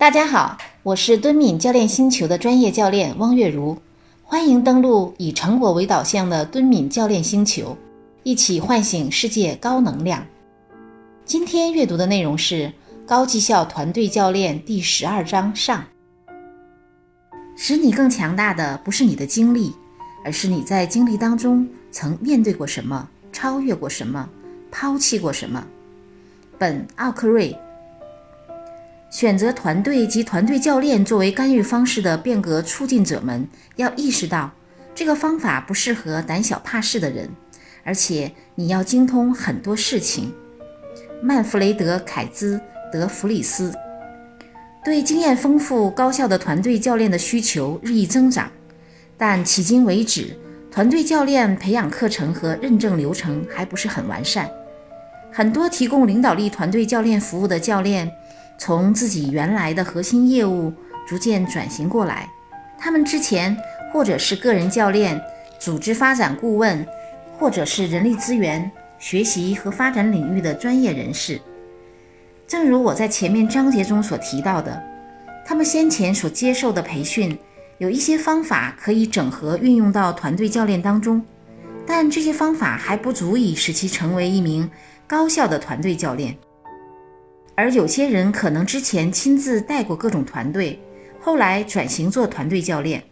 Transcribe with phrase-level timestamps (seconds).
[0.00, 3.76] 大家好，我是敦敏教练星球的专业教练汪月如，
[4.22, 7.76] 欢迎登录以成果为导向的敦敏教练星球，
[8.22, 10.26] 一起唤醒世界高能量。
[11.26, 12.72] 今天阅读的内容是
[13.04, 15.84] 高绩效团队教练第十二章上。
[17.54, 19.70] 使你更强大的不是你的经历，
[20.24, 24.26] 而是你在经历当中曾面对过什么，超越过什么，
[24.70, 25.62] 抛弃过什么。
[26.56, 27.54] 本奥克瑞。
[29.10, 34.52] 选择团队及团队教练作为干预方式的变革促进者们要意识到，
[34.94, 37.28] 这个方法不适合胆小怕事的人，
[37.82, 40.32] 而且你要精通很多事情。
[41.20, 42.56] 曼弗雷德·凯兹·
[42.92, 43.74] 德弗里斯
[44.84, 48.48] 对经验丰富、高效的团队教练的需求日益增长，
[49.18, 50.38] 但迄今为止，
[50.70, 54.48] 团队教练培养课程和认证流程还不是很完善。
[55.32, 58.08] 很多提供领导力团队教练服务的教练。
[58.60, 60.70] 从自己原来的核心业务
[61.08, 62.28] 逐渐转型过来，
[62.78, 63.56] 他们之前
[63.90, 65.18] 或者是个人教练、
[65.58, 66.86] 组织发展顾问，
[67.38, 71.40] 或者是人力资源、学习和发展领域的专业人士。
[72.46, 74.78] 正如我在前面章节中所提到的，
[75.46, 77.38] 他们先前所接受的培训
[77.78, 81.24] 有一些方法可以整合运用到团队教练当中，
[81.86, 84.70] 但这些方法还不足以使其成为一名
[85.06, 86.36] 高效的团队教练。
[87.54, 90.78] 而有些人可能之前亲自带过各种团队，
[91.20, 93.02] 后来转型做团队教练。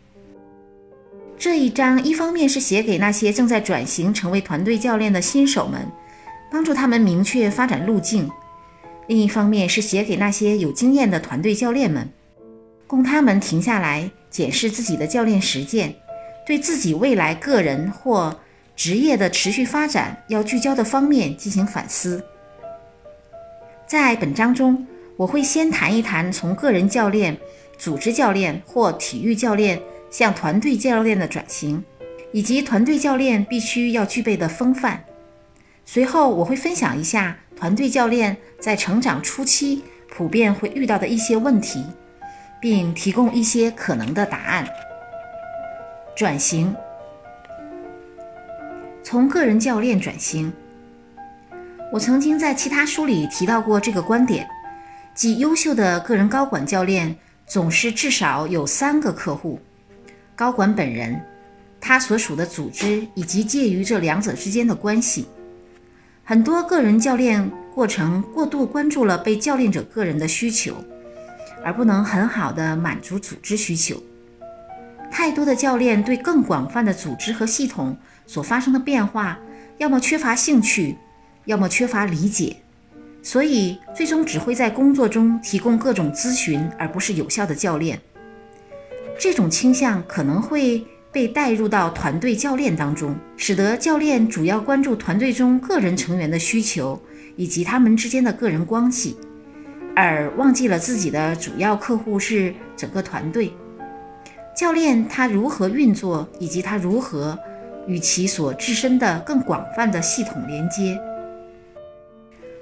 [1.36, 5.86] 这一章一方面是写给那些正在转型成为团队教练的新手们，
[6.50, 8.28] 帮助他们明确发展路径；
[9.06, 12.08] 另一方面是写给那些有经验的团队教练们，
[12.86, 15.94] 供他们停下来检视自己的教练实践，
[16.44, 18.36] 对自己未来个人或
[18.74, 22.24] 职业的持续发展要聚焦的方面进行反思。
[23.88, 24.86] 在本章中，
[25.16, 27.34] 我会先谈一谈从个人教练、
[27.78, 31.82] 组织教练或体育教练向团队教练的转型，
[32.30, 35.02] 以及团队教练必须要具备的风范。
[35.86, 41.82] 随后，我会分享一下团队教练在成长初期普遍会遇到的一些问题，
[42.60, 44.68] 并提供一些可能的答案。
[46.14, 46.76] 转型，
[49.02, 50.52] 从个人教练转型。
[51.90, 54.46] 我曾经在其他书里提到过这个观点，
[55.14, 57.16] 即优秀的个人高管教练
[57.46, 59.58] 总是至少有三个客户：
[60.36, 61.18] 高管本人、
[61.80, 65.26] 他所属的组织以及介于这两者之间的关系。
[66.22, 70.74] 很多个人教练过程过度关注了被教练者个人的需求，
[71.64, 73.96] 而不能很好的满足组织需求。
[75.10, 79.38] 太多的教练对更广泛的组织和系统所发生的变化，
[79.78, 80.94] 要么缺乏兴趣。
[81.48, 82.54] 要么缺乏理解，
[83.22, 87.98] 所以最终只会在工作中提供各种咨询，而不是有效的教练。
[89.18, 97.00] 这种倾向可能会被带入到团队教练当中，使得教练主要关注团队中个人成员的需求
[97.34, 99.16] 以及他们之间的个人关系，
[99.96, 103.50] 而忘记了自己的主要客户是整个团队。
[104.54, 107.38] 教练他如何运作，以及他如何
[107.86, 111.00] 与其所置身的更广泛的系统连接。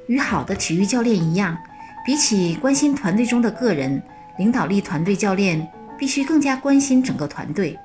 [0.07, 1.57] 与好的体育教练一样，
[2.05, 4.03] 比起关心团队中的个人，
[4.39, 5.67] 领导力团队教练
[5.99, 7.79] 必须更加关心整个团队。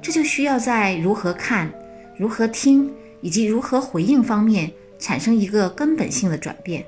[0.00, 1.70] 这就需要在如何看、
[2.16, 2.90] 如何听
[3.20, 6.84] 以及如何回应方面产生一个根本性的转变。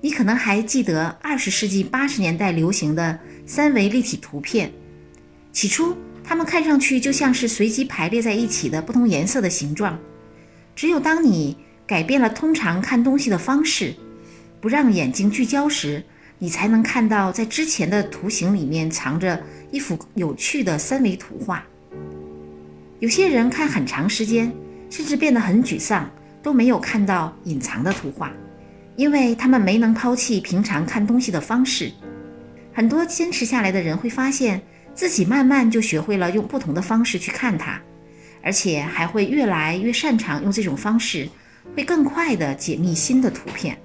[0.00, 4.70] 你可能还记得二十世纪八十年代流行的三维立体图片，
[5.50, 9.98] 起初它们看上去就像是随机排列在一起的不同颜色的形状。
[10.76, 13.94] 只有当你改变了通常看东西的方式，
[14.64, 16.02] 不让眼睛聚焦时，
[16.38, 19.38] 你才能看到在之前的图形里面藏着
[19.70, 21.62] 一幅有趣的三维图画。
[22.98, 24.50] 有些人看很长时间，
[24.88, 26.10] 甚至变得很沮丧，
[26.42, 28.32] 都没有看到隐藏的图画，
[28.96, 31.92] 因为他们没能抛弃平常看东西的方式。
[32.72, 34.62] 很多坚持下来的人会发现
[34.94, 37.78] 自己慢慢就学会了用不同的方式去看它，
[38.42, 41.28] 而且还会越来越擅长用这种方式，
[41.76, 43.78] 会更快地解密新的图片。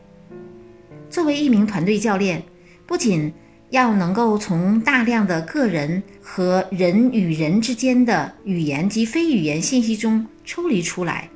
[1.10, 2.44] 作为一名团队教练，
[2.86, 3.34] 不仅
[3.72, 11.30] 要能够从大量的个人和人与人之间的语言及非语言信息中抽离出来，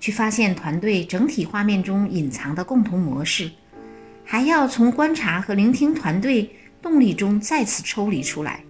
[0.00, 3.50] 去发现团队整体画面中隐藏的共同模式，
[4.24, 6.50] 还要从观察和聆听团队
[6.80, 8.64] 动力中再次抽离出来，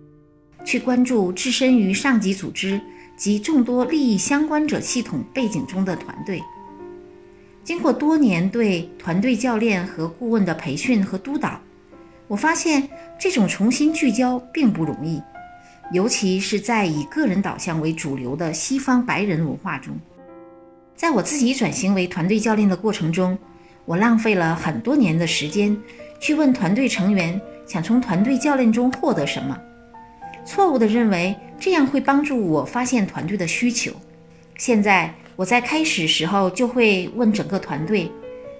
[0.65, 2.81] 去关注置身于上级组织
[3.17, 6.43] 及众多利益相关者系统背景中的团队。
[7.67, 11.61] 经过多年对团队教练和顾问的培训和督导，
[12.29, 15.21] 我发现这种重新聚焦并不容易，
[15.91, 19.99] 尤其是在以个人导向为主流的西方白人文化中。
[20.95, 23.37] 在我自己转型为团队教练的过程中，
[23.85, 25.77] 我浪费了很多年的时间
[26.21, 29.59] 去问团队成员想从团队教练中获得什么，
[30.45, 33.91] 错误地认为这样会帮助我发现团队的需求。
[34.57, 38.11] 现在我在开始时候就会问整个团队。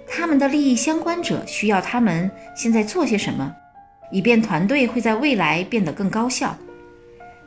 [0.07, 3.53] 他们的利益相关者需要他们现在做些什么，
[4.09, 6.55] 以便团队会在未来变得更高效。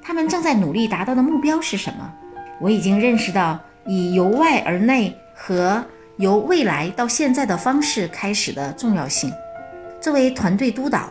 [0.03, 2.13] 他们正在努力达到的目标是什么？
[2.61, 5.83] 我已经认识到以由外而内和
[6.19, 9.33] 由未来到现在的方式开始的重要性。
[10.01, 11.11] 作为团队督导，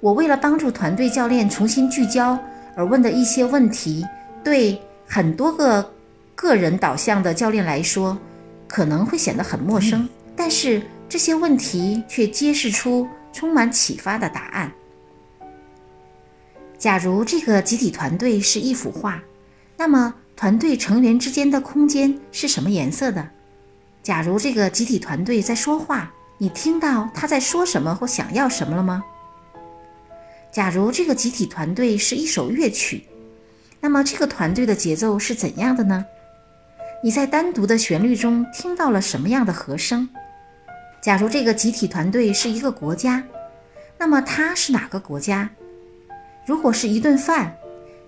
[0.00, 2.38] 我为了帮助团队教练重新聚焦
[2.76, 4.04] 而问的一些问题，
[4.44, 5.88] 对很多个
[6.36, 8.16] 个人导向的教练来说，
[8.68, 10.08] 可能会显得很陌生。
[10.36, 14.70] 但是这些问题却揭示出充满启发的答案。
[16.78, 19.20] 假如这个集体团队是一幅画，
[19.78, 23.26] 那么团队成员之间的空间是什么颜色的？
[24.02, 29.02] 假如这个集体团队在说话，你听到他在说什么或想要什么了吗？
[30.52, 33.04] 假如这个集体团队是一首乐曲，
[33.80, 36.04] 那么这个团队的节奏是怎样的呢？
[37.06, 40.08] 你在单独的旋律中听到了什么样的和声？
[41.00, 43.22] 假如这个集体团队是一个国家，
[43.96, 45.48] 那么它是哪个国家？
[46.44, 47.54] 如果是一顿饭、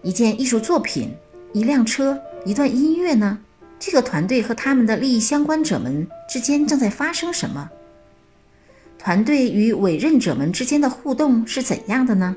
[0.02, 1.14] 一件艺术作品、
[1.52, 3.38] 一辆车、一段音乐呢？
[3.78, 7.70] 这个团队和他们的利益相关者们之间正在发生什么？
[8.98, 12.34] 团队与委任者们之间的互动是怎样的呢？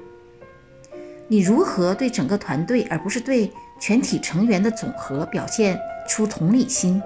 [1.28, 5.80] 你如何对整个团队，而不是对全体成员的总和表现
[6.12, 7.02] 出同理心？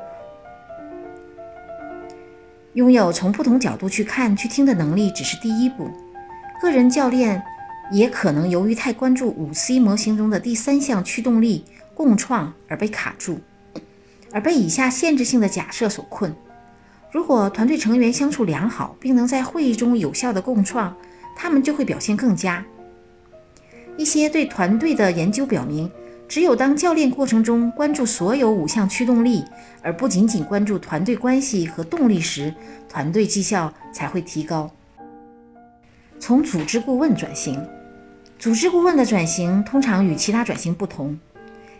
[2.73, 5.91] 拥有从不同角度去看、去听的能力只是第一步。
[6.59, 7.39] 个人教练
[7.91, 11.63] 也可能由于太关注五 C 模型中的第三项驱动力——
[11.93, 13.39] 共创而被卡住，
[14.31, 16.35] 而被以下限制性的假设所困。
[17.11, 20.97] 如果团队成员相处良好，并能在会议中有效的共创，
[21.37, 22.65] 他们就会表现更佳。
[23.97, 25.91] 一些对团队的研究表明。
[26.27, 29.43] 只有当教练过程中关注所有五项驱动力，
[29.81, 32.53] 而不仅仅关注团队关系和动力时，
[32.89, 34.69] 团队绩效才会提高。
[36.19, 37.63] 从组织顾问转型，
[38.39, 41.17] 组织顾问的转型通常与其他转型不同。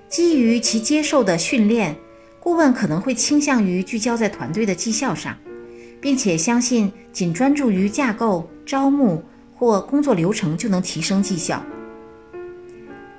[0.08, 1.96] 基于其接受的训练，
[2.40, 5.36] 顾问可能会倾向于聚焦在团队的绩效上，
[6.00, 9.24] 并且相信仅专注于架构、招募
[9.58, 11.64] 或工作流程就能提升绩效。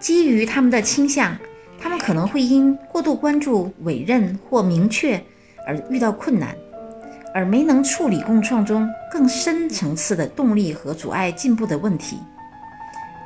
[0.06, 1.36] 基于他们的倾向，
[1.80, 5.20] 他们可能会因过度关注委任或明确
[5.66, 6.56] 而遇到困难，
[7.34, 12.18] 而没能处理共创中更深层次的动力和阻碍进步的问题。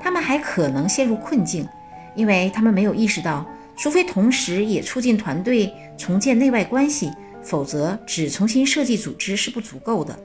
[0.00, 1.68] 他们还可能陷入困境，
[2.14, 3.46] 因为他们没有意识到，
[3.76, 7.12] 除非同时也促进团队重建内外关系，
[7.42, 10.18] 否则只重新设计组织是不足够的。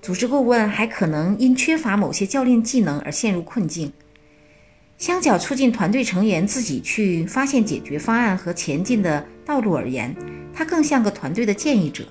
[0.00, 3.92] 组织顾问还可能因缺乏某些教练技能而陷入困境。
[5.00, 10.14] 相较促进团队成员自己去发现解决方案和前进的道路而言，
[10.52, 12.04] 他更像个团队的建议者。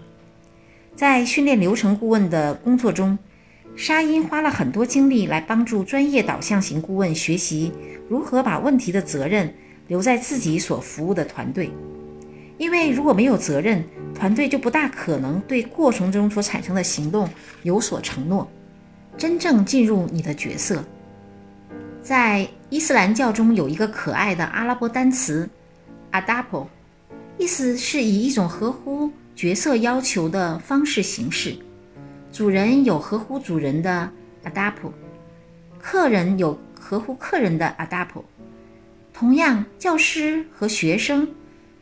[0.96, 3.16] 在训练流程顾问的工作中，
[3.76, 7.72] 沙因花了很多精力来帮助专业导向型顾问学习
[8.10, 9.54] 如何把问题的责任
[9.88, 11.70] 留在自己所服务的团队。
[12.58, 13.84] 因为如果没有责任，
[14.16, 17.30] 团队就不大可能对过程中所产生的行动
[17.62, 18.50] 有所承诺，
[19.16, 20.84] 真正进入你的角色。
[22.02, 25.50] 在伊斯兰教中有一个可爱的阿拉伯单词
[26.12, 26.68] “adapo”，
[27.40, 31.58] 意思是以一种合乎角色要求的方式行事。
[32.32, 34.08] 主人有合乎主人的
[34.44, 34.92] “adapo”，
[35.80, 38.24] 客人有合乎客人的 “adapo”。
[39.12, 41.28] 同样，教师和学生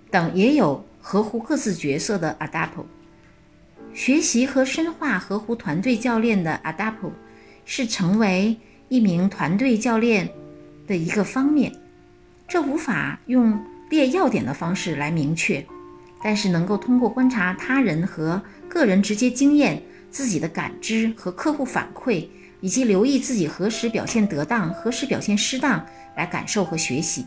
[0.10, 2.86] 等也有合乎各自角色的 “adapo”。
[3.94, 7.12] 学习和深化合乎团队教练的 “adapo”，
[7.65, 8.56] 是成为
[8.88, 10.29] 一名团队教练。
[10.88, 11.72] 的一个方面，
[12.48, 15.63] 这无法用列要点的方式来明确，
[16.24, 22.25] 但是能够通过观察他人和个人直接经验、自己的感知和客户反馈，
[22.62, 27.25] 以及留意自己何时表现得当、何时表现失当来感受和学习。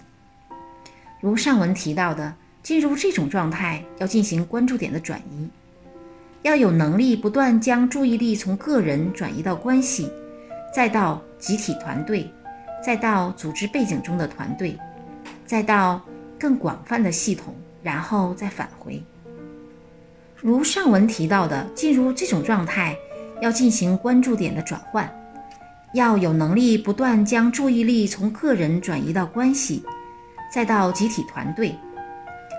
[1.21, 5.49] 如上文提到的，进入这种状态要进行关注点的转移，
[6.43, 10.11] 要有能力不断将注意力从个人转移到关系，
[10.75, 12.31] 再到集体团队。
[12.82, 14.78] 再到组织背景中的团队，
[15.44, 16.00] 再到
[16.38, 19.02] 更广泛的系统，然后再返回。
[20.37, 22.96] 如上文提到的，进入这种状态
[23.42, 25.10] 要进行关注点的转换，
[25.92, 29.84] 要有能力不断将注意力从个人转移到关系，
[30.50, 31.76] 再到集体团队，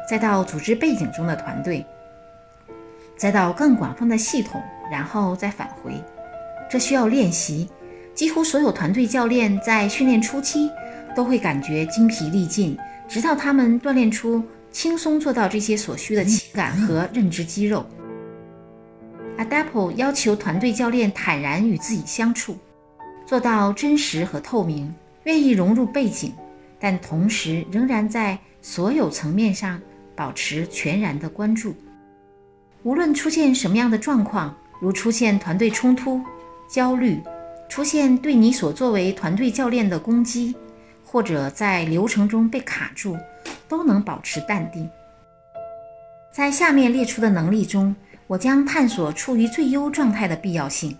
[0.07, 1.83] 再到组织背景中的团队，
[3.17, 4.61] 再到更广泛的系统，
[4.91, 5.91] 然后再返回。
[6.69, 7.67] 这需要练习。
[8.13, 10.70] 几乎所有团队教练在训练初期
[11.15, 12.77] 都会感觉精疲力尽，
[13.08, 17.86] 直到他们锻炼出轻松做到这些所需的情感和认知肌肉。
[19.38, 22.58] Adapo 要求团队教练坦然与自己相处。
[23.25, 26.34] 做到真实和透明，愿意融入背景，
[26.80, 29.82] 但同时仍然在所有层面上
[30.15, 31.74] 保持全然的关注。
[32.84, 36.22] 无论出现什么样的状况，如出现团队冲突、
[36.70, 37.22] 焦虑，
[37.71, 40.53] 出现对你所作为团队教练的攻击，
[41.05, 43.17] 或者在流程中被卡住，
[43.69, 44.89] 都能保持淡定。
[46.33, 47.95] 在下面列出的能力中，
[48.27, 50.97] 我将探索处于最优状态的必要性。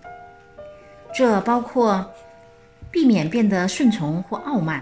[1.13, 2.09] 这包括
[2.89, 4.81] 避免变得顺从或傲慢，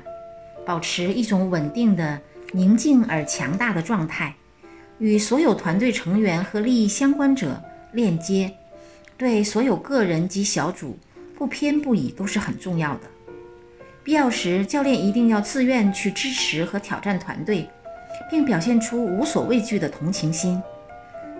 [0.67, 4.35] 保持一种稳定的、宁静而强大的状态，
[4.99, 7.59] 与所有团队成员和利益相关者
[7.93, 8.53] 链接，
[9.17, 10.95] 对所有个人及小组
[11.39, 13.01] 不偏不倚都是很重要的。
[14.03, 17.67] 必要时，教练一定要自愿去支持和挑战团队，
[18.29, 20.61] 并表现出无所畏惧的同情心。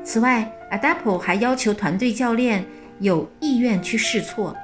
[0.04, 2.66] 此外，Adapt 还要求团队教练
[3.00, 4.56] 有意愿去试错。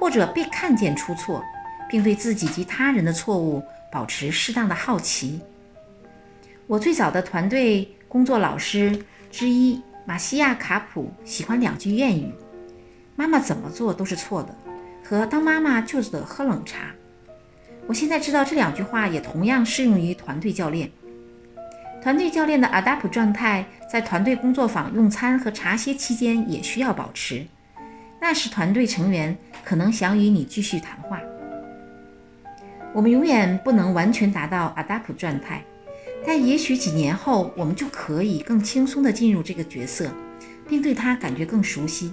[0.00, 1.44] 或者被看见出错，
[1.86, 5.38] 并对自己及他人的错误保持适当的好奇。
[6.66, 8.98] 我最早的团队工作老师
[9.30, 12.32] 之一马西亚卡普喜欢两句谚语
[13.14, 14.54] ：“妈妈怎么做都是错的”
[15.10, 16.94] 和“当妈妈就得喝冷茶”。
[17.88, 20.88] 我现在知道这两句话也同样适用于团队教练。
[22.00, 27.44] 团队教练的 Adapt 状态在团队工作坊用餐和茶歇期间也需要保持。
[28.20, 31.20] 那时，团队成员可能想与你继续谈话。
[32.92, 35.64] 我们永远不能完全达到 adap 状态，
[36.24, 40.08] 但也许几年后，我们就可以更轻松地进入这个角色，
[40.68, 42.12] 并对他感觉更熟悉。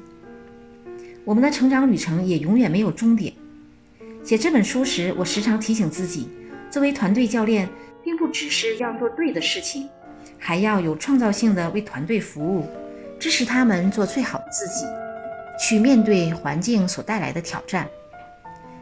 [1.27, 3.33] 我们的成长旅程也永远没有终点。
[4.23, 6.29] 写这本书时，我时常提醒自己，
[6.71, 7.67] 作为团队教练，
[8.01, 9.89] 并不只是要做对的事情，
[10.39, 12.65] 还要有创造性的为团队服务，
[13.19, 14.85] 支持他们做最好的自己。
[15.59, 17.85] 去面对环境所带来的挑战。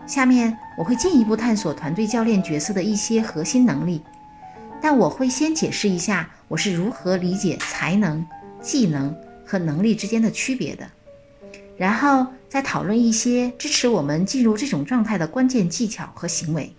[0.05, 4.03] 下面我会进一步探索团队教练角色的一些核心能力，
[4.79, 8.23] 但我会先解释一下我是如何理解才能、
[8.61, 10.87] 技能和能力之间的区别的，
[11.77, 16.73] 然后再讨论一些支持我们进入这种状态的关键技巧和行为。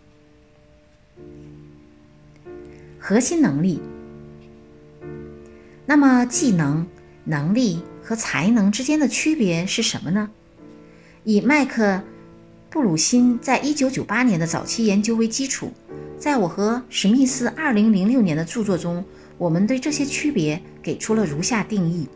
[2.99, 3.81] 核心能力。
[5.87, 6.87] 那么，技能、
[7.25, 7.83] 能力。
[8.09, 10.31] 和才能之间的区别是什么呢？
[11.25, 12.01] 以麦克
[12.71, 15.73] 布鲁辛在一九九八年的早期研究为基础，
[16.17, 19.05] 在我和史密斯二零零六年的著作中，
[19.39, 22.07] 我们对这些区别给出了如下定义：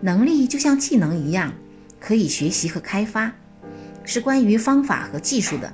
[0.00, 1.52] 能力就像技能一样，
[2.00, 3.32] 可以学习和开发，
[4.04, 5.72] 是关于方法和技术的，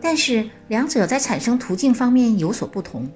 [0.00, 3.08] 但是两者在产生途径方面有所不同。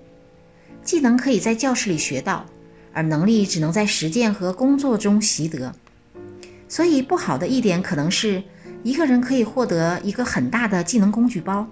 [0.82, 2.46] 技能可以在教室里学到。
[2.92, 5.72] 而能力只能在实践和工作中习得，
[6.68, 8.42] 所以不好的一点可能是，
[8.82, 11.68] 一个人可以获得一个很大的技能工具包，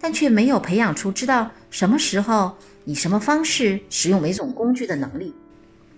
[0.00, 5.32] 但却没有培养出知道什么时候以什么方式使用每种工具的能力。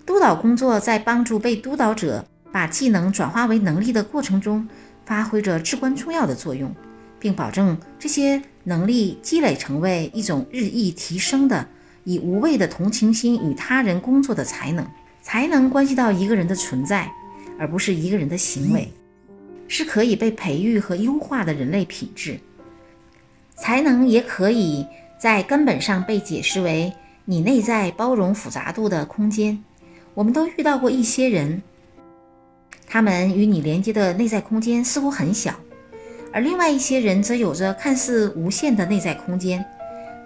[0.09, 4.67] 督导工作在帮助被督导者把技能转化为能力的过程中，
[5.05, 6.73] 发挥着至关重要的作用，
[7.19, 11.63] 并保证这些能力积累成为一种日益提升的。
[12.05, 14.83] 以无畏的同情心与他人工作的才能，
[15.21, 17.07] 才能关系到一个人的存在，
[17.59, 18.91] 而不是一个人的行为，
[19.67, 22.39] 是可以被培育和优化的人类品质。
[23.55, 24.87] 才能也可以
[25.19, 26.91] 在根本上被解释为
[27.25, 29.63] 你内在包容复杂度的空间。
[30.19, 31.61] 我们都遇到过一些人，
[32.85, 35.55] 他们与你连接的内在空间似乎很小，
[36.33, 39.63] 而另外一些人则有着看似无限的内在空间，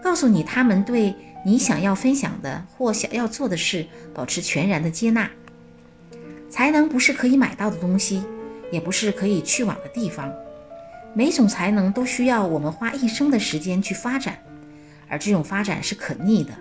[0.01, 1.13] 告诉你他们对。
[1.45, 5.29] 你想要分享的或想要做的事，保持全然的接纳。
[6.49, 8.23] 才能不是可以买到的东西，
[8.71, 10.33] 也不是可以去往的地方。
[11.13, 14.39] 每种才能都需要我们花一生的时间去发展，
[15.09, 16.53] 而这种发展是可逆的。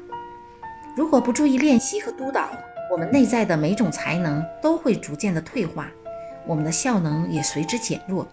[0.96, 2.50] 如果不注意练习和督导，
[2.92, 5.90] 我们内在的每种才能都会逐渐的退化，
[6.46, 8.28] 我们的效能也随之减弱。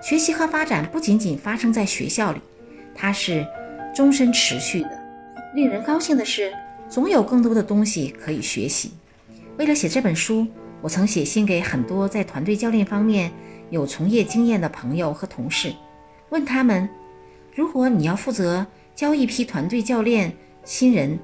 [0.00, 2.40] 学习和发展不仅仅发生在学校里，
[2.94, 3.44] 它是
[3.92, 4.90] 终身持续的。
[5.56, 6.52] 令人高兴的是，
[6.88, 8.92] 总有更多的东西可以学习。
[9.58, 10.46] 为了写这本书，
[10.80, 13.32] 我曾写信给很多在团队教练方面
[13.70, 15.74] 有从业经验的朋友和同事，
[16.28, 16.88] 问他们：
[17.52, 20.32] 如果你要负责教一批团队教练
[20.64, 21.18] 新人，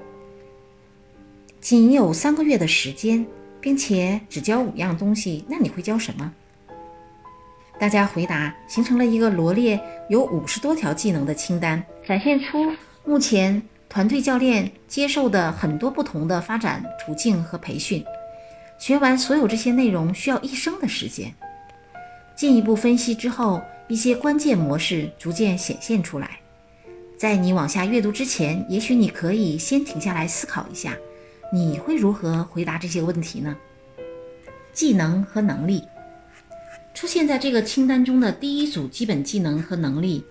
[1.61, 3.25] 仅有三个月的时间，
[3.59, 6.33] 并且只教五样东西，那你会教什么？
[7.77, 12.71] 大家回答形成了一个罗列有五十多条技能的清单，展现出
[13.05, 18.03] 目前团队教练接受的很多不同的发展途径和培训。
[18.77, 21.33] 学完所有这些内容需要一生的时间。
[22.35, 26.39] 进一步分析之后，一些关键模式逐渐显现出来。
[27.17, 30.97] 在你往下阅读之前，也许你可以先停下来思考一下，
[31.51, 33.55] 你会如何回答这些问题呢？
[34.71, 35.83] 技能和能力
[36.93, 40.23] 出现在这个清单中的第一组基本技能和能力，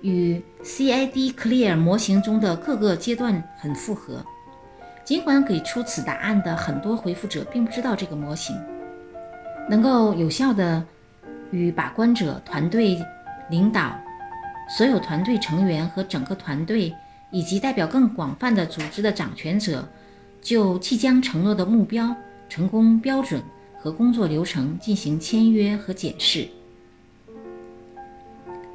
[0.00, 4.24] 与 CID Clear 模型中的各个阶段很符合。
[5.04, 8.54] 尽管给出此答案的很多回复者并不知道这个模型
[9.68, 10.84] 能够有效的
[11.50, 12.98] 与把关者、团队
[13.50, 13.98] 领导、
[14.76, 16.94] 所有团队成员和整个团队，
[17.30, 19.88] 以及代表更广泛的组织的掌权者，
[20.40, 22.14] 就即将承诺的目标、
[22.48, 23.42] 成功标准
[23.78, 26.48] 和工作流程进行签约和检视，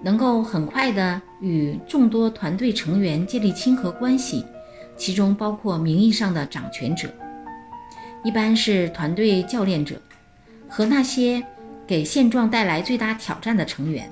[0.02, 4.46] 能够很快的与众多团队成员建立亲和关系。
[4.96, 7.10] 其中包括名义上的掌权者，
[8.24, 10.00] 一般是团队教练者
[10.70, 11.44] 和那些
[11.88, 14.08] 给现状带来最大挑战的成员，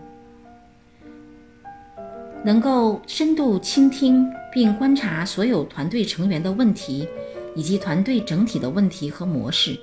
[2.44, 7.08] 能够深度倾听并观察所有团队成员的问题
[7.56, 9.80] 以及团队整体的问题和模式，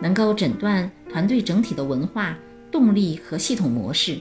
[0.00, 2.36] 能够诊断团队整体的文化、
[2.70, 4.20] 动力和系统模式，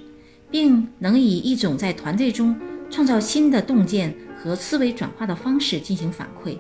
[0.49, 2.55] 并能以一种在团队中
[2.89, 4.15] 创造新的洞见。
[4.43, 6.57] 和思维转化的方式进行反馈，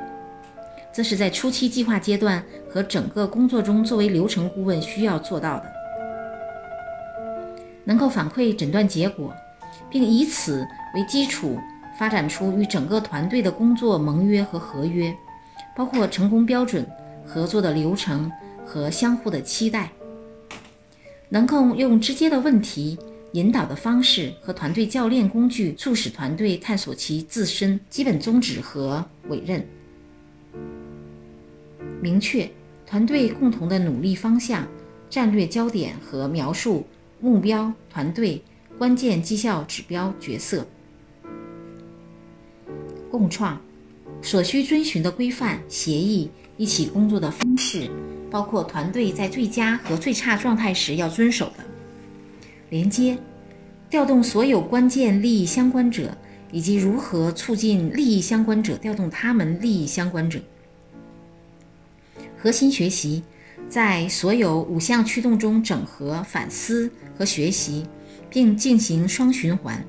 [0.93, 5.65] 这是在初期计划阶段和整个工作中作为流程顾问需要做到的。
[7.83, 9.33] 能够反馈诊断结果，
[9.89, 11.57] 并以此为基础
[11.97, 15.11] 发展出与整个团队的工作盟约和合约，
[15.75, 16.85] 包括成功标准、
[17.25, 18.31] 合作的流程
[18.65, 19.91] 和相互的期待。
[21.29, 22.97] 能够用直接的问题。
[23.33, 29.65] 引导的方式和团队教练工具，促使团队探索其自身基本宗旨和委任。
[32.01, 32.49] 明确
[32.85, 34.67] 团队共同的努力方向、
[35.09, 36.85] 战略焦点和描述
[37.21, 38.43] 目标、团队
[38.77, 40.67] 关键绩效指标角色。
[43.09, 43.61] 共创
[44.21, 47.89] 所需遵循的规范、协议、一起工作的方式，
[48.29, 51.65] 包括团队在最佳和最差状态时要遵守的。
[52.69, 53.17] 连接，
[53.89, 56.15] 调动所有关键利益相关者，
[56.51, 60.39] 以及如何促进利益相关者调动他们利益相关者。
[62.37, 63.23] 核心学习，
[63.67, 67.85] 在所有五项驱动中整合、反思和学习，
[68.29, 69.83] 并进行双循环，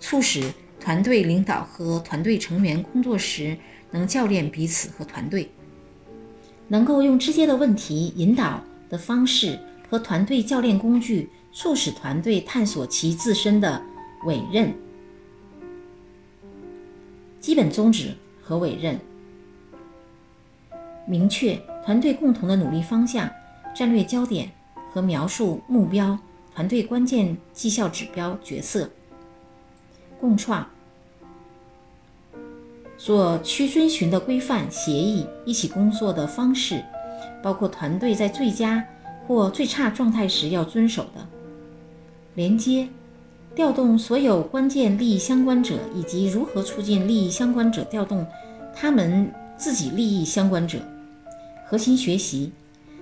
[0.00, 0.42] 促使
[0.80, 3.56] 团队领导和团队成员工作时
[3.92, 5.48] 能教练彼此和团队，
[6.66, 9.56] 能够用直接的问题引导的方式
[9.88, 11.30] 和团队教练工具。
[11.54, 13.82] 促使团队探索其自身的
[14.24, 14.74] 委任、
[17.40, 18.98] 基本宗旨和委任，
[21.06, 23.28] 明确团队共同的努力方向、
[23.76, 24.50] 战略焦点
[24.90, 26.18] 和描述目标、
[26.54, 28.90] 团队关键绩效指标角色，
[30.18, 30.66] 共创
[33.04, 36.84] 所需遵循的规范、协议、一起工作的方式，
[37.42, 38.84] 包括团队在最佳
[39.26, 41.26] 或最差状态时要遵守的。
[42.36, 42.88] 连接，
[43.56, 48.24] 调动所有关键利益相关者，以及如何促进利益相关者调动
[48.72, 50.78] 他们自己利益相关者。
[51.66, 52.52] 核心学习，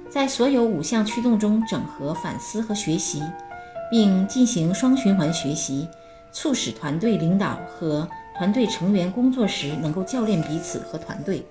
[0.08, 3.22] 在所有五项驱动中整合、反思和学习，
[3.90, 5.86] 并进行双循环学习，
[6.32, 8.08] 促使团队领导和
[8.40, 11.44] 团队成员工作时能够教练彼此和团队，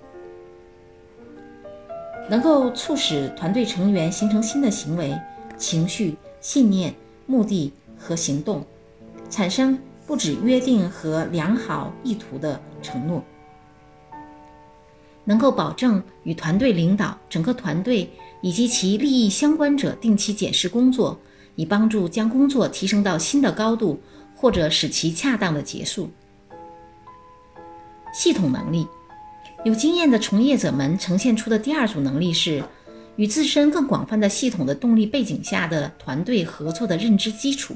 [2.28, 5.16] 能够促使团队成员形成新的行为、
[5.56, 6.92] 情绪、信念。
[7.26, 8.66] 目的和行动，
[9.30, 13.22] 产生不止约定和良好意图的承诺，
[15.22, 18.10] 能够保证与团队领导、整个团队
[18.42, 21.16] 以及其利益相关者定期检视工作，
[21.54, 24.00] 以帮助将工作提升到新的高度，
[24.34, 26.10] 或者使其恰当的结束。
[28.12, 28.86] 系统能力，
[29.64, 32.62] 有经验的从业者们呈现出的第二组能力是。
[33.16, 37.74] 与自身更广泛的系统的动力背景下的团队合作的认知基础，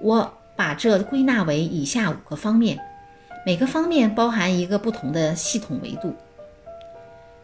[0.00, 2.76] 我把这归纳为以下五个方面，
[3.46, 6.12] 每个方面包含一个不同的系统维度：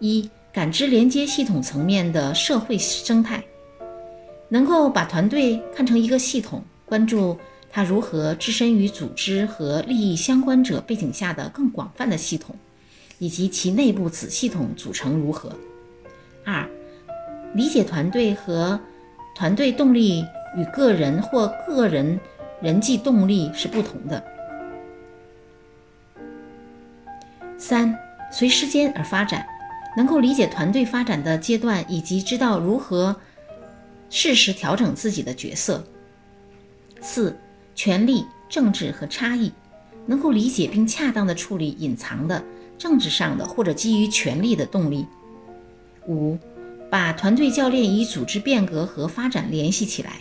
[0.00, 3.40] 一、感知连接系统层面的社会生态，
[4.48, 7.38] 能够把团队看成一个系统，关注
[7.72, 12.54] 它如何置身于组织和利益相关者背景下的更广泛的系统，
[13.18, 15.52] 以及其内部子系统组成如何。
[16.44, 16.68] 二、
[17.54, 18.78] 理解团队和
[19.36, 20.24] 团队动力
[20.56, 22.18] 与个人或个人
[22.60, 24.24] 人际动力是不同的。
[27.56, 27.96] 三、
[28.32, 29.46] 随时间而发展。
[29.96, 33.16] 能够理解团队发展的阶段，以及知道如何
[34.08, 35.84] 适时调整自己的角色。
[37.00, 37.36] 四、
[37.74, 39.52] 权力、政治和差异，
[40.06, 42.42] 能够理解并恰当的处理隐藏的
[42.76, 45.06] 政治上的或者基于权力的动力。
[46.06, 46.38] 五、
[46.90, 50.12] 把团队教练与组织变革和发展联系起来，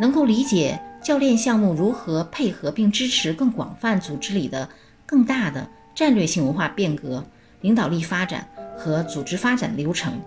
[0.00, 4.68] 能够理解教练项目如何配合并支持更广泛组织里的
[5.06, 7.24] 更大的战略性文化变革、
[7.60, 8.48] 领导力发展。
[8.82, 10.18] 和组织发展流程。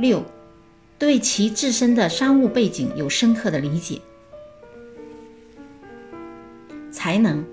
[0.00, 0.24] 六，
[0.98, 4.02] 对其自身的商务背景有深刻的理解。
[6.90, 7.44] 才能，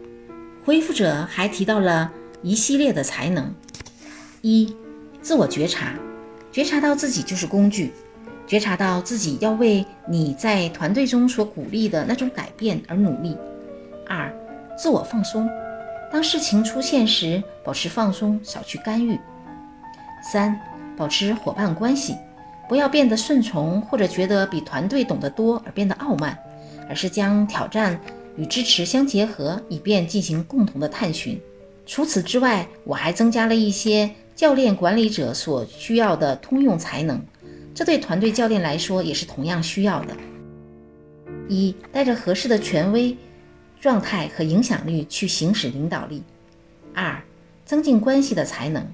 [0.65, 3.53] 恢复者还提到了一系列的才能：
[4.41, 4.75] 一，
[5.21, 5.93] 自我觉察，
[6.51, 7.91] 觉察到自己就是工具，
[8.47, 13.35] 觉察到自己要为你在团队中所鼓励的那种改变而努力；
[14.07, 14.33] 二，
[14.77, 15.49] 自我放松，
[16.11, 19.19] 当事情出现时，保持放松，少去干预。
[20.31, 20.59] 三、
[20.97, 22.15] 保持伙伴关系，
[22.67, 26.37] 不要变得顺从或者觉得比团队懂得多而变得傲慢，
[26.89, 27.99] 而是将挑战
[28.37, 31.39] 与支持相结合，以便进行共同的探寻。
[31.85, 37.21] 除此之外，我还增加了一些教练管理者所需要的通用才能，
[37.73, 40.15] 这对团队教练来说也是同样需要的。
[41.49, 43.15] 一、带着合适的权威
[43.79, 46.21] 状态和影响力去行使领导力；
[46.93, 47.21] 二、
[47.65, 48.85] 增进关系的才能。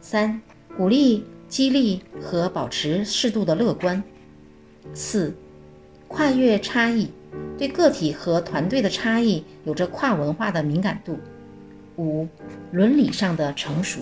[0.00, 0.40] 三、
[0.76, 4.02] 鼓励、激励和保持适度的乐观。
[4.92, 5.32] 四、
[6.08, 7.08] 跨越差异，
[7.58, 11.18] 对个体和团队的差异有着跨文化的敏感度。
[11.96, 12.28] 五、
[12.72, 14.00] 伦理上的成熟。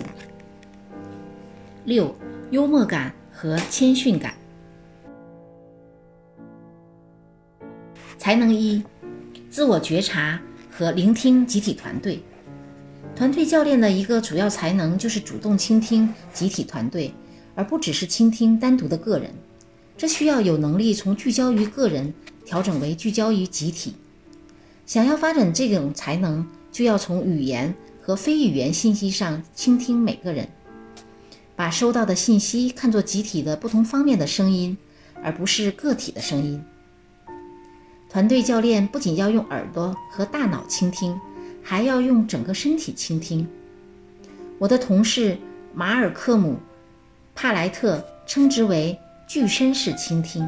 [1.85, 2.13] 六、
[2.51, 4.33] 幽默感和谦逊感。
[8.17, 8.83] 才能一、
[9.49, 12.21] 自我觉察和聆听集体团队。
[13.15, 17.13] 团队教练的一个主要才能就是主动倾听集体团队，
[17.55, 19.31] 而不只是倾听单独的个人。
[19.95, 22.13] 这需要有能力从聚焦于个人
[22.45, 23.95] 调整为聚焦于集体。
[24.85, 30.47] 想要发展这种才能，就要从语言和非语言信息上倾听每个人，
[31.55, 34.77] 把收到的信息看作集体的不同方面的声音，
[35.23, 36.63] 而不是个体的声音。
[38.09, 41.19] 团队教练不仅要用耳朵和大脑倾听。
[41.67, 43.47] 还要用整个身体倾听。
[44.59, 45.35] 我的同事
[45.73, 46.53] 马尔科姆·
[47.33, 48.95] 帕莱特称之为
[49.27, 50.47] “具身式倾听”。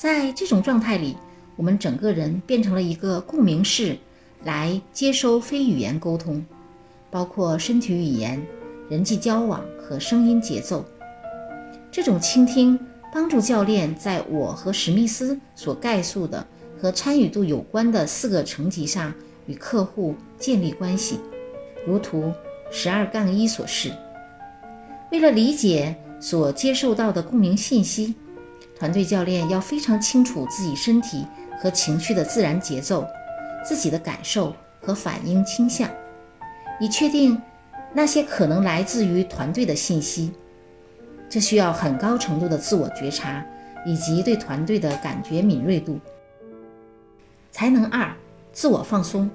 [0.00, 1.16] 在这种状态里，
[1.56, 3.98] 我们整个人变成了一个共鸣室，
[4.44, 6.46] 来接收非语言沟通，
[7.10, 8.40] 包括身体语言、
[8.88, 10.84] 人际交往和声音节奏。
[11.90, 12.78] 这种倾听
[13.12, 16.46] 帮助教练在我和史密斯所概述的
[16.80, 19.12] 和参与度有关的四个层级上。
[19.46, 21.18] 与客户建立关系，
[21.86, 22.30] 如图
[22.70, 23.90] 十二杠一所示。
[25.10, 28.14] 为了理解所接受到的共鸣信息，
[28.78, 31.26] 团队教练要非常清楚自己身体
[31.60, 33.06] 和情绪的自然节奏、
[33.64, 35.90] 自己的感受和反应倾向，
[36.80, 37.40] 以确定
[37.92, 40.32] 那些可能来自于团队的信息。
[41.28, 43.44] 这需要很高程度的自我觉察
[43.84, 45.98] 以及对团队的感觉敏锐度。
[47.50, 48.10] 才能二。
[48.50, 49.30] 自我放松，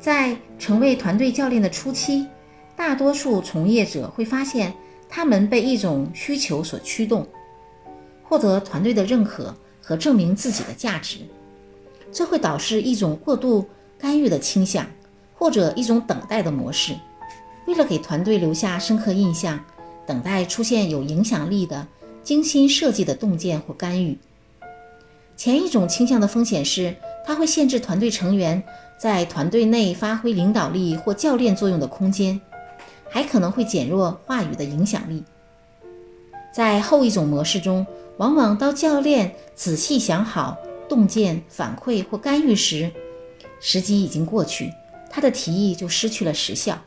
[0.00, 2.26] 在成为团队教练的初期，
[2.74, 4.72] 大多数从业者会发现，
[5.10, 7.26] 他们被一种需求所驱动，
[8.32, 11.18] 获得团队的认可和证明自己的价值。
[12.10, 13.68] 这会导致一种过度
[13.98, 14.86] 干预的倾向，
[15.34, 16.94] 或者一种等待的模式。
[17.66, 19.62] 为了给团队留下深刻印象，
[20.06, 21.86] 等待出现有影响力的、
[22.22, 24.16] 精心设计的洞见或干预。
[25.36, 26.96] 前一种倾向的风险是。
[27.24, 28.60] 它会限制团队成员
[28.98, 32.40] 在团队内发挥领导力或教练作用的空间，
[33.08, 35.22] 还可能会减弱话语的影响力。
[36.52, 37.86] 在后一种模式中，
[38.18, 40.56] 往往当教练仔细想好
[40.88, 42.90] 洞见、反馈或干预时，
[43.60, 44.72] 时机已经过去，
[45.10, 46.78] 他的提议就失去了时效。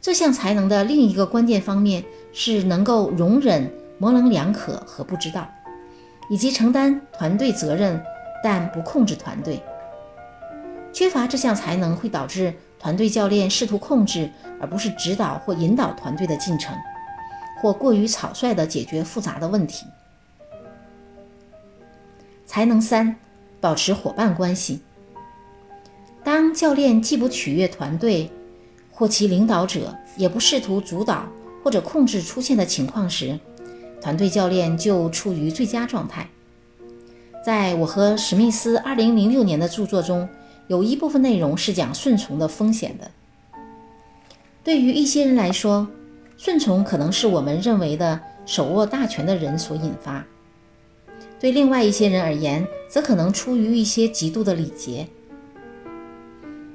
[0.00, 5.48] 这项才能的另一个关键方面是能够容忍模棱两可和不知道，
[6.28, 8.02] 以及承担团队责任。
[8.42, 9.62] 但不控制团队，
[10.94, 16.74] 缺乏这项才能会导致团队教练试图控制而不是指导或引导团队的进程，
[17.60, 19.84] 或过于草率地解决复杂的问题。
[22.50, 23.14] 才能三，
[23.60, 24.80] 保持伙伴关系。
[26.24, 28.28] 当教练既不取悦团队
[28.90, 31.28] 或其领导者，也不试图主导
[31.62, 33.38] 或者控制出现的情况时，
[34.02, 36.28] 团队教练就处于最佳状态。
[37.46, 40.28] 在我和史密斯2006年的著作中，
[40.66, 43.08] 有一部分内容是讲顺从的风险的。
[44.64, 45.86] 对于一些人来说，
[46.36, 50.24] 顺从可能是我们认为的手握大权的人所引发；
[51.40, 55.06] 对另外一些人而言，则可能出于一些极度的礼节。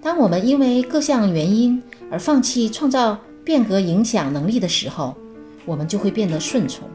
[0.02, 5.16] 当我们因为各项原因而放弃创造变革影响能力的时候，
[5.66, 6.88] 我们就会变得顺从。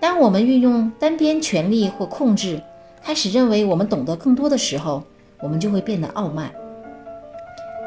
[0.00, 2.60] 当我们运用单边权力或控制，
[3.02, 5.04] 开始认为我们懂得更多的时候，
[5.40, 6.50] 我们就会变得傲慢。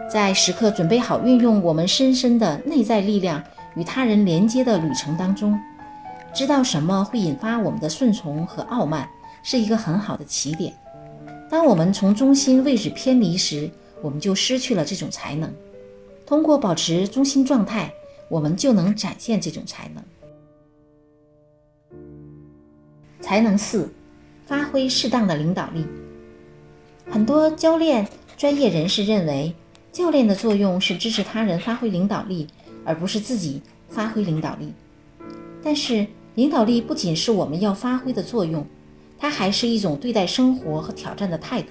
[0.10, 3.43] 在时刻准备好运用我们深深的内在力量
[3.76, 5.58] 与他人连接的旅程当中，
[6.33, 9.07] 知道什么会引发我们的顺从和傲慢，
[9.43, 10.73] 是一个很好的起点。
[11.49, 13.69] 当我们从中心位置偏离时，
[14.01, 15.53] 我们就失去了这种才能。
[16.25, 17.93] 通过保持中心状态，
[18.29, 20.03] 我们就能展现这种才能。
[23.21, 23.93] 才能四，
[24.47, 25.85] 发挥适当的领导力。
[27.11, 29.53] 很多教练专业人士认为，
[29.91, 32.47] 教练的作用是支持他人发挥领导力，
[32.83, 34.73] 而不是自己发挥领导力。
[35.61, 38.65] 但是，领导力不仅是我们要发挥的作用，
[39.19, 41.69] 它还是一种对待生活和挑战的态度。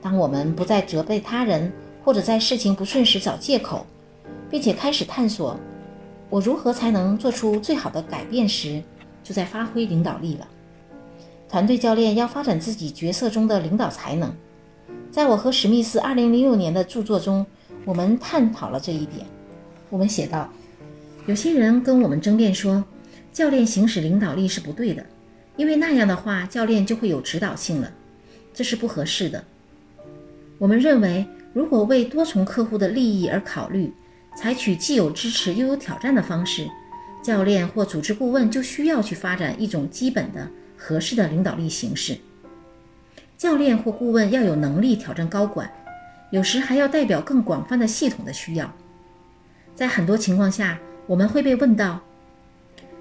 [0.00, 1.70] 当我们不再责备他人，
[2.02, 3.84] 或者在事情不顺时找借口，
[4.48, 5.58] 并且开始探索
[6.30, 8.82] 我如何才能做出最好的改变时，
[9.22, 10.48] 就在发挥领导力了。
[11.48, 14.32] 团队教练要发展自己角色中的领导才能。
[15.10, 17.44] 在我和史密斯2006年的著作中，
[17.84, 19.26] 我们探讨了这一点。
[19.90, 20.48] 我们写道：
[21.26, 22.84] 有些人跟我们争辩说，
[23.38, 25.06] 教练行使领导力是不对的，
[25.56, 27.92] 因为那样的话，教练就会有指导性了，
[28.52, 29.44] 这是不合适的。
[30.58, 33.92] 我们认为，如果为多重客户的利益而考虑，
[34.36, 36.68] 采取既有支持又有挑战的方式。
[37.22, 42.18] 教练或组织顾问就需要去发展一种基本的、合适的领导力形式。
[43.36, 45.70] 教练或顾问要有能力挑战高管，
[46.32, 48.74] 有时还要代表更广泛的系统的需要。
[49.76, 52.00] 在很多情况下，我们会被问到：“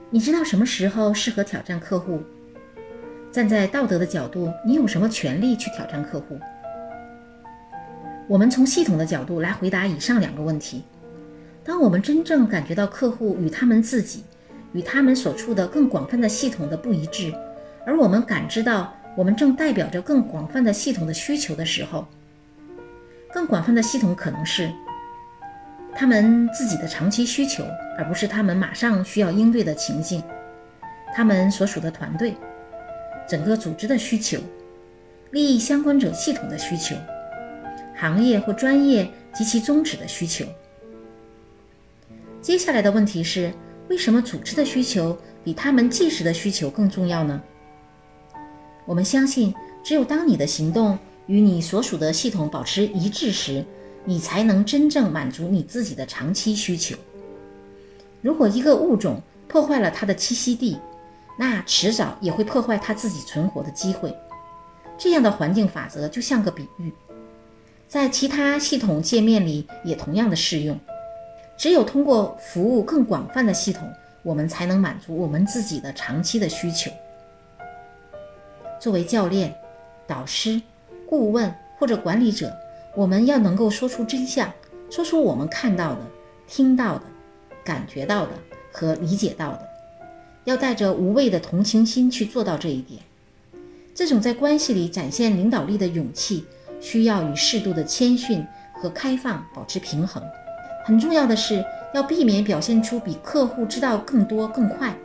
[0.10, 2.22] 你知道什么时候适合挑战客户？”
[3.32, 6.40] 站在道德的角度，你有什么权利去挑战客户？
[8.28, 10.84] 我们从系统的角度来回答以上两个问题。
[11.64, 14.24] 当我们真正感觉到客户与他们自己、
[14.72, 17.34] 与他们所处的更广泛的系统的不一致，
[17.86, 22.08] 而我们感知到我们正代表着更广泛的系统的需求的时候，
[23.34, 24.72] 更广泛的系统可能是
[26.00, 27.66] 他们自己的长期需求，
[27.98, 30.22] 而不是他们马上需要应对的情境；
[31.16, 32.36] 他们所属的团队、
[33.28, 34.38] 整个组织的需求、
[35.32, 36.96] 利益相关者系统的需求、
[37.96, 40.46] 行业或专业及其宗旨的需求。
[42.44, 43.52] 接下来的问题是：
[43.90, 47.42] 为什么组织的需求比他们即时的需求更重要呢？
[48.86, 49.52] 我们相信，
[49.84, 53.66] 只有当你的行动与你所属的系统保持一致时，
[54.08, 56.96] 你才能真正满足你自己的长期需求。
[58.22, 60.80] 如果一个物种破坏了它的栖息地，
[61.38, 64.16] 那迟早也会破坏它自己存活的机会。
[64.98, 66.94] 这样的环境法则就像个比喻，
[67.90, 70.80] 在其他系统界面里也同样的适用。
[71.58, 73.92] 只有通过服务更广泛的系统，
[74.24, 76.90] 我们才能满足我们自己的长期的需求。
[78.80, 79.54] 作为教练、
[80.08, 80.62] 导师、
[81.10, 82.56] 顾问或者管理者，
[82.98, 84.52] 我们要能够说出真相，
[84.90, 86.00] 说出我们看到的、
[86.48, 87.04] 听到的、
[87.64, 88.32] 感觉到的
[88.72, 89.62] 和理解到的，
[90.46, 93.00] 要带着无畏的同情心去做到这一点。
[93.94, 96.44] 这种在关系里展现领导力的勇气，
[96.82, 100.24] 需要与适度的谦逊和开放保持平衡。
[100.84, 104.98] 很重要的是要避免表现出比客户知道更多更快，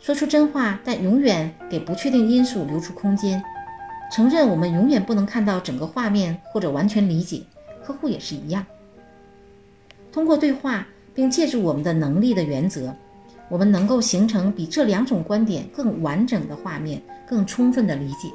[0.00, 3.44] 说出真话，但永远给不确定因素留出空间。
[4.14, 7.42] 承认我们永远不能看到整个画面或者完全理解，
[7.84, 8.64] 客户也是一样。
[10.12, 12.94] 通过对话并借助我们的能力的原则，
[13.48, 18.30] 我们能够形成比这两种观点更完整的画面，更充分的理解。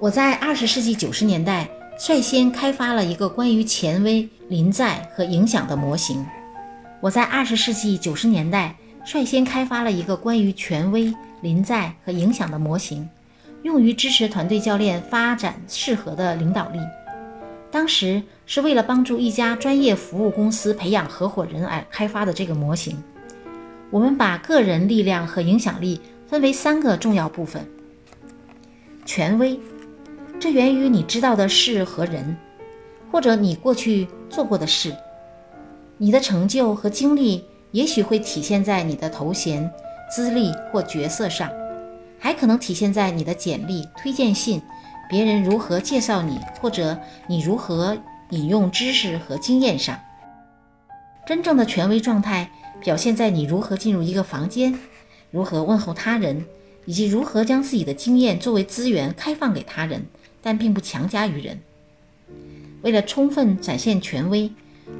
[0.00, 1.68] 我在二十世纪九十年代。
[2.00, 6.24] 率先开发了一个关于权威临在和影响的模型。
[7.00, 13.08] 我在二十世纪九十年代率先开发了一个关于权威临在和影响的模型，
[13.68, 16.78] 用于支持团队教练发展适合的领导力。
[17.70, 22.96] 当时是为了帮助一家专业服务公司培养合伙人而开发的这个模型。
[23.90, 27.62] 我们把个人力量和影响力分为三个重要部分：
[29.04, 29.60] 权威，
[30.40, 32.34] 这源于你知道的事和人，
[33.12, 34.92] 或者你过去做过的事；
[35.98, 39.70] 你的成就和经历也许会体现在你的头衔、
[40.10, 41.50] 资历或角色上，
[42.18, 44.60] 还可能体现在你的简历、推荐信。
[45.10, 47.96] 别人如何介绍你，或者你如何
[48.28, 49.98] 引用知识和经验上，
[51.26, 52.50] 真正的权威状态
[52.82, 54.78] 表现在你如何进入一个房间，
[55.30, 56.44] 如何问候他人，
[56.84, 60.04] 以及如何将自己的经验作为资源开放给他人，
[60.42, 61.58] 但并不强加于人。
[62.82, 64.52] 为了充分展现权威，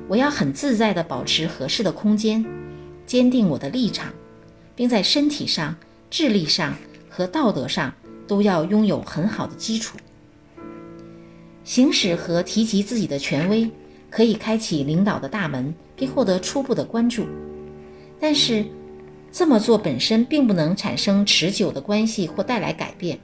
[0.09, 2.43] 我要很自在地保持合适的空间，
[3.05, 4.11] 坚定我的立场，
[4.75, 5.77] 并在身体上、
[6.09, 6.75] 智力上
[7.19, 7.93] 和道德上。
[8.29, 9.97] 都要拥有很好的基础。
[11.65, 13.69] 行使和提及自己的权威，
[14.11, 17.27] 可以开启领导的大门，并获得初步的关注。
[18.21, 18.67] 但是，
[19.33, 23.19] 这么做本身并不能产生持久的关系或带来改变。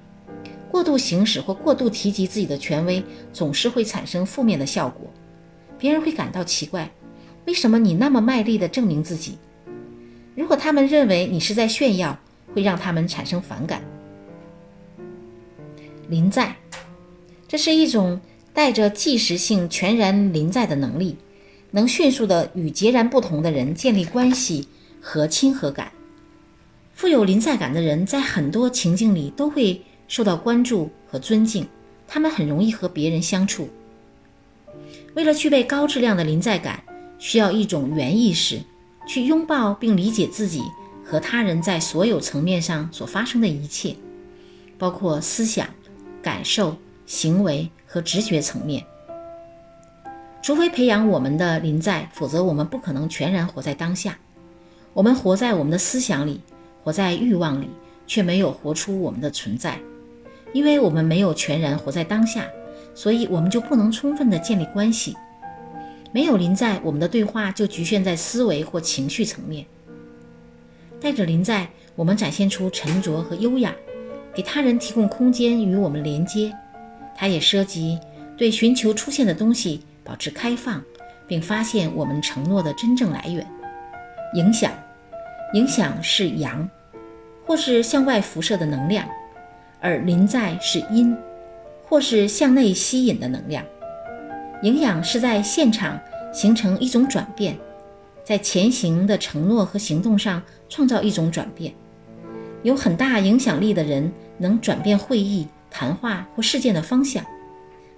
[0.70, 5.06] 过度行使或过度提及自己的权威，总是会产生负面的效果。
[5.78, 6.90] 别人会感到奇怪，
[7.44, 9.36] 为什么你那么卖力地证明自己？
[10.34, 12.18] 如果他们认为你是在炫耀，
[12.54, 13.82] 会让他们产生反感。
[16.08, 16.56] 临在，
[17.48, 18.20] 这是一种
[18.52, 21.16] 带着即时性、全然临在的能力，
[21.72, 24.68] 能迅速的与截然不同的人建立关系
[25.00, 25.90] 和亲和感。
[26.94, 31.66] 富有临在感的人，在很多情境里都会受到关注和尊敬，
[32.06, 33.68] 他们很容易和别人相处。
[35.14, 36.82] 为了具备高质量的临在感，
[37.18, 38.60] 需要一种原意识，
[39.08, 40.62] 去拥抱并理解自己
[41.04, 43.94] 和他人在所有层面上所发生的一切，
[44.78, 45.68] 包括思想。
[46.22, 48.82] 感受、行为和直觉层面，
[50.42, 54.16] 除非培养我们的临在，否则我们不可能全然活在当下。
[54.94, 56.40] 我们活在我们的思想里，
[56.82, 57.68] 活在欲望里，
[58.06, 59.78] 却没有活出我们的存在。
[60.54, 62.46] 因为我们没有全然活在当下，
[62.94, 65.14] 所以我们就不能充分的建立关系。
[66.10, 69.66] 没有临在，我们的对话就局限在思维或情绪层面。
[71.04, 73.74] 带着临在，我们展现出沉着和优雅。
[74.34, 76.50] 给他人提供空间与我们连接，
[77.14, 77.98] 它也涉及
[78.38, 80.82] 对寻求出现的东西保持开放，
[81.28, 83.46] 并发现我们承诺的真正来源。
[84.32, 84.72] 影响，
[85.52, 86.66] 影响是阳，
[87.44, 89.04] 或是向外辐射的能量；
[89.80, 91.14] 而临在是阴，
[91.86, 93.62] 或是向内吸引的能量。
[94.62, 96.00] 营养是在现场
[96.32, 97.58] 形成一种转变，
[98.24, 101.72] 在前行的承诺和行动上创造一种转变。
[102.62, 104.12] 有很大影响力的人。
[104.36, 107.24] 能转变会议、谈话或事件的方向，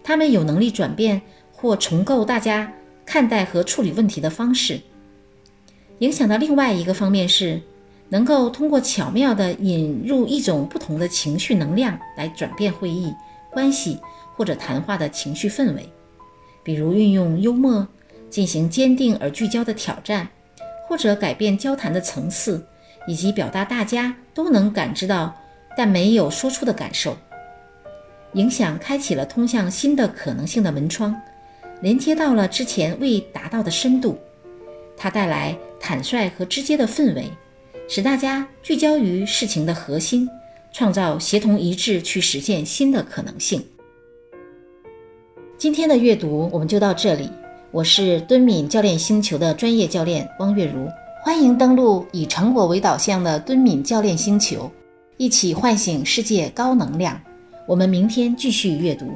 [0.05, 2.70] 他们有能力转变或重构大家
[3.07, 4.79] 看待和处理问题的方式。
[6.00, 7.62] 影响的另外一个方面是，
[8.11, 13.14] 能够通过巧妙地引入一种不同的情绪能量来转变会议、
[13.50, 13.98] 关系
[14.37, 15.88] 或者谈话的情绪氛围，
[16.62, 17.88] 比如运用幽默
[18.29, 20.29] 进行坚定而聚焦的挑战，
[20.87, 22.64] 或者改变交谈的层次，
[23.07, 25.35] 以及表达大家都能感知到。
[25.79, 27.14] 但没有说出的感受，
[28.33, 31.14] 影响开启了通向新的可能性的门窗，
[31.83, 34.18] 连接到了之前未达到的深度。
[34.96, 37.31] 它带来坦率和直接的氛围，
[37.87, 40.27] 使大家聚焦于事情的核心，
[40.72, 43.62] 创造协同一致去实现新的可能性。
[45.59, 47.31] 今天的阅读我们就到这里，
[47.77, 50.89] 我是敦敏教练星球的专业教练汪月如，
[51.23, 54.73] 欢迎登录以成果为导向的敦敏教练星球。
[55.19, 57.21] 一起唤醒世界高能量，
[57.67, 59.07] 我们明天继续阅读。